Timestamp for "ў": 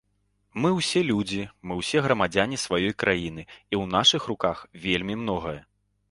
3.81-3.91